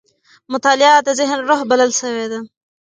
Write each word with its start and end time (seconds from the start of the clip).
مطالعه 0.53 0.99
د 1.03 1.09
ذهن 1.19 1.39
روح 1.49 1.61
بلل 1.69 1.91
سوې 2.01 2.25
ده. 2.31 2.39